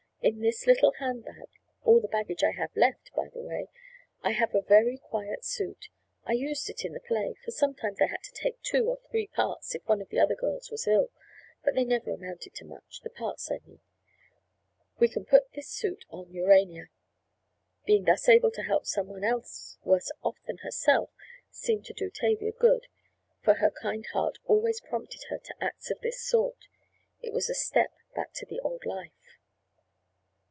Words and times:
In 0.23 0.39
this 0.39 0.67
little 0.67 0.91
hand 0.99 1.25
bag—all 1.25 1.99
the 1.99 2.07
baggage 2.07 2.43
I 2.43 2.51
have 2.51 2.69
left 2.75 3.11
by 3.15 3.29
the 3.29 3.41
way—I 3.41 4.33
have 4.33 4.53
a 4.53 4.61
very 4.61 4.99
quiet 4.99 5.43
suit. 5.43 5.89
I 6.25 6.33
used 6.33 6.69
it 6.69 6.85
in 6.85 6.93
the 6.93 6.99
play, 6.99 7.33
for 7.43 7.49
sometimes 7.49 7.99
I 7.99 8.05
had 8.05 8.21
to 8.21 8.31
take 8.33 8.61
two 8.61 8.87
or 8.87 8.97
three 9.09 9.25
parts 9.29 9.73
if 9.73 9.83
one 9.87 9.99
of 9.99 10.09
the 10.09 10.19
other 10.19 10.35
girls 10.35 10.69
was 10.69 10.85
ill, 10.85 11.09
but 11.63 11.73
they 11.73 11.83
never 11.85 12.11
amounted 12.11 12.53
to 12.53 12.65
much—the 12.65 13.09
parts 13.09 13.49
I 13.49 13.61
mean. 13.65 13.79
We 14.99 15.07
can 15.07 15.25
put 15.25 15.53
this 15.53 15.69
suit 15.69 16.05
on 16.11 16.31
Urania." 16.31 16.89
Being 17.87 18.03
thus 18.05 18.29
able 18.29 18.51
to 18.51 18.61
help 18.61 18.85
some 18.85 19.07
one 19.07 19.23
else 19.23 19.79
worse 19.83 20.11
off 20.21 20.37
than 20.45 20.57
herself 20.57 21.09
seemed 21.49 21.85
to 21.85 21.93
do 21.93 22.11
Tavia 22.11 22.51
good 22.51 22.85
for 23.41 23.55
her 23.55 23.71
kind 23.71 24.05
heart 24.13 24.37
always 24.45 24.81
prompted 24.81 25.23
her 25.31 25.39
to 25.39 25.55
acts 25.59 25.89
of 25.89 25.99
this 26.01 26.21
sort. 26.21 26.67
It 27.23 27.33
was 27.33 27.49
a 27.49 27.55
step 27.55 27.91
back 28.13 28.27
into 28.29 28.45
the 28.45 28.59
old 28.59 28.85
life. 28.85 29.13